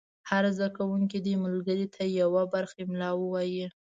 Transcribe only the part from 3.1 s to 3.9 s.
ووایي.